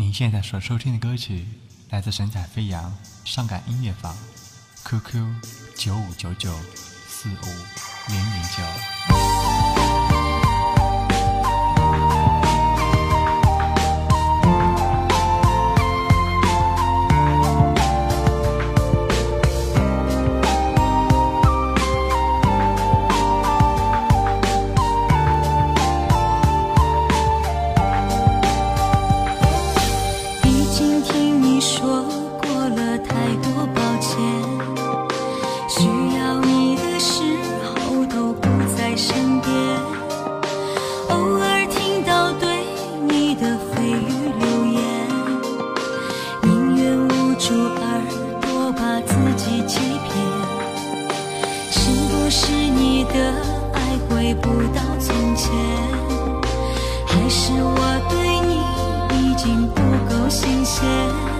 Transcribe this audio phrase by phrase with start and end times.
[0.00, 1.44] 您现在所收听的歌曲
[1.90, 2.88] 来自《神采飞扬》
[3.24, 4.16] 伤感音乐坊
[4.84, 5.26] ，QQ
[5.74, 6.52] 九五九九
[7.08, 8.27] 四五零。
[53.12, 53.34] 的
[53.72, 55.50] 爱回不到从前
[57.06, 61.37] 还是我对你已经不够新鲜。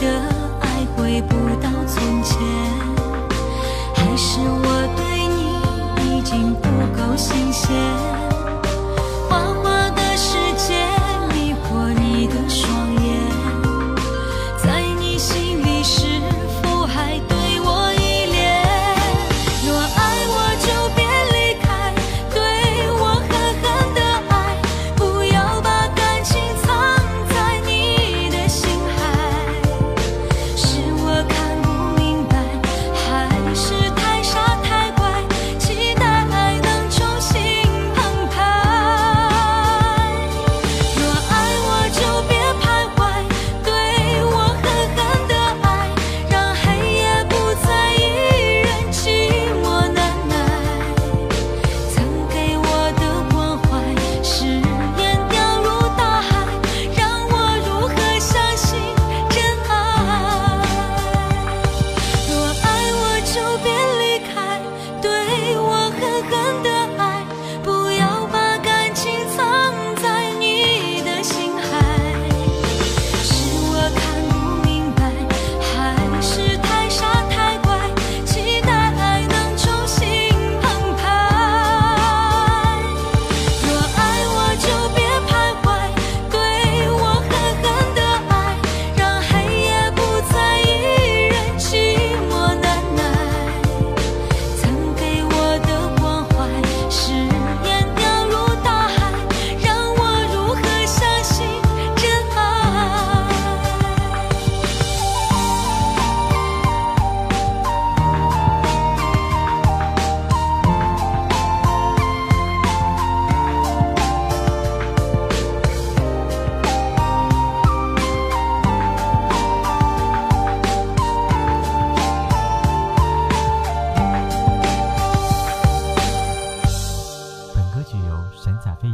[0.00, 0.06] 的
[0.60, 2.38] 爱回不到从前
[3.94, 8.01] 还是我对你已经不够新鲜。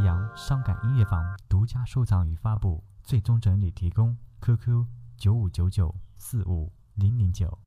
[0.03, 4.17] 阳伤感音乐房独家收藏与发布，最终整理提供。
[4.41, 4.85] QQ
[5.17, 7.59] 九五九九四五零零九。